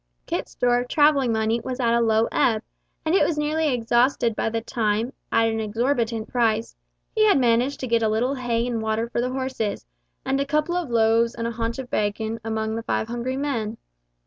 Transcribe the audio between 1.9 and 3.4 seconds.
a low ebb, and it was